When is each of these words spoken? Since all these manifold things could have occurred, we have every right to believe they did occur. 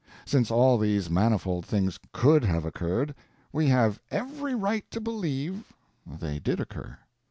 Since 0.25 0.49
all 0.49 0.79
these 0.79 1.11
manifold 1.11 1.63
things 1.63 1.99
could 2.11 2.43
have 2.43 2.65
occurred, 2.65 3.13
we 3.53 3.67
have 3.67 4.01
every 4.09 4.55
right 4.55 4.89
to 4.89 4.99
believe 4.99 5.73
they 6.07 6.39
did 6.39 6.59
occur. 6.59 6.97